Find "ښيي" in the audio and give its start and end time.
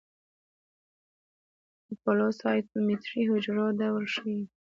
4.15-4.39